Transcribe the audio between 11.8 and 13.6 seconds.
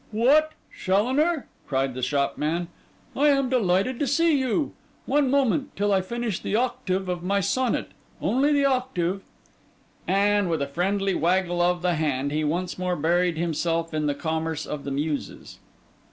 the hand, he once more buried